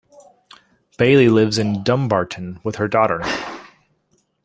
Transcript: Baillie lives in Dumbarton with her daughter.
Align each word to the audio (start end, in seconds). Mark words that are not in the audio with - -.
Baillie 0.97 1.31
lives 1.31 1.59
in 1.59 1.83
Dumbarton 1.83 2.59
with 2.63 2.77
her 2.77 2.87
daughter. 2.87 3.21